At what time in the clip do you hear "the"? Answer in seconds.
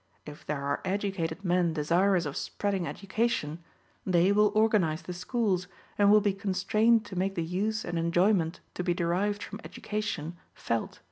5.03-5.13, 7.35-7.43